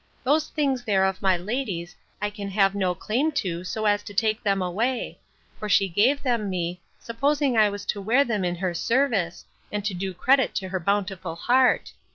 Those 0.23 0.47
things 0.49 0.83
there 0.83 1.05
of 1.05 1.21
my 1.21 1.37
lady's, 1.37 1.95
I 2.19 2.31
can 2.31 2.47
have 2.49 2.73
no 2.73 2.95
claim 2.95 3.31
to, 3.33 3.63
so 3.63 3.85
as 3.85 4.01
to 4.05 4.15
take 4.15 4.41
them 4.41 4.59
away; 4.59 5.19
for 5.59 5.69
she 5.69 5.87
gave 5.87 6.23
them 6.23 6.49
me, 6.49 6.81
supposing 6.99 7.55
I 7.55 7.69
was 7.69 7.85
to 7.85 8.01
wear 8.01 8.25
them 8.25 8.43
in 8.43 8.55
her 8.55 8.73
service, 8.73 9.45
and 9.71 9.85
to 9.85 9.93
do 9.93 10.15
credit 10.15 10.55
to 10.55 10.69
her 10.69 10.79
bountiful 10.79 11.35
heart. 11.35 11.93